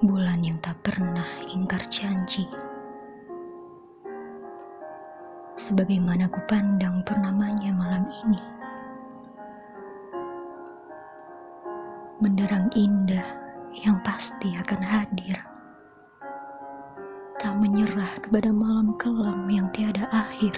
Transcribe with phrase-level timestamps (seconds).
[0.00, 2.48] bulan yang tak pernah ingkar janji.
[5.60, 8.40] Sebagaimana ku pandang purnamanya malam ini.
[12.16, 13.24] Menderang indah
[13.76, 15.36] yang pasti akan hadir.
[17.36, 20.56] Tak menyerah kepada malam kelam yang tiada akhir.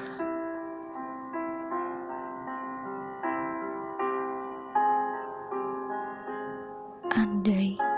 [7.11, 7.92] Andai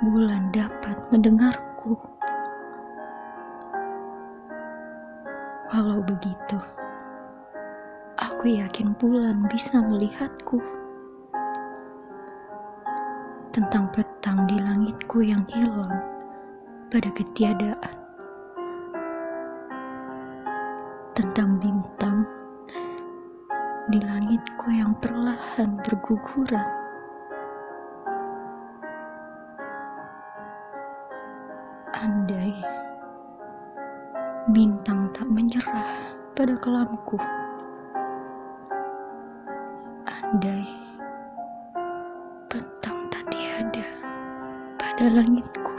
[0.00, 1.92] bulan dapat mendengarku.
[5.68, 6.56] Walau begitu,
[8.16, 10.56] aku yakin bulan bisa melihatku.
[13.52, 15.92] Tentang petang di langitku yang hilang
[16.88, 17.96] pada ketiadaan.
[21.12, 22.24] Tentang bintang
[23.92, 26.79] di langitku yang perlahan berguguran.
[32.00, 32.56] Andai
[34.56, 37.20] bintang tak menyerah pada kelamku.
[40.08, 40.64] Andai
[42.48, 43.84] petang tak tiada
[44.80, 45.76] pada langitku.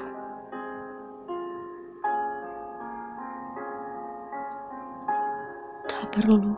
[5.89, 6.53] Tak perlu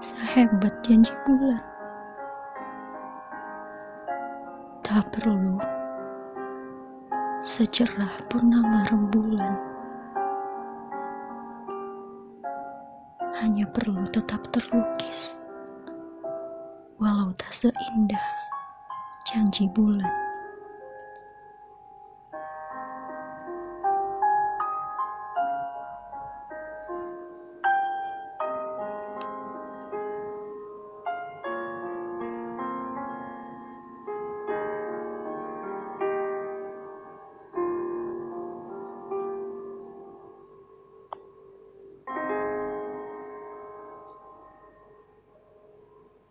[0.00, 1.60] sehebat janji bulan.
[4.80, 5.60] Tak perlu
[7.42, 9.58] secerah purnama rembulan.
[13.42, 15.34] Hanya perlu tetap terlukis,
[17.02, 18.22] walau tak seindah
[19.26, 20.21] janji bulan.